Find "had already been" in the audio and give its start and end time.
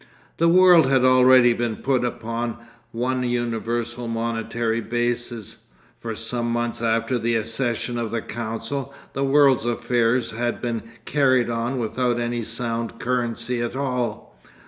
0.87-1.75